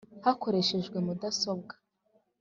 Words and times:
hakoreshejwe 0.25 0.97
mudasobwa, 1.07 1.73